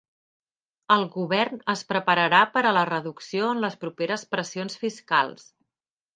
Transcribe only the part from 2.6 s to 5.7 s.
a la reducció en les properes pressions fiscals.